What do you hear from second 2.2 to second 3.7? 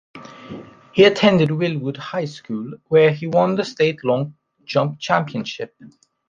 School, where he won the